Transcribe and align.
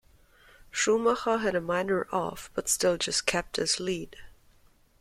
Schumacher 0.71 1.37
had 1.37 1.53
a 1.53 1.61
minor 1.61 2.07
off 2.11 2.49
but 2.55 2.67
still 2.67 2.97
just 2.97 3.27
kept 3.27 3.57
his 3.57 3.79
lead. 3.79 4.15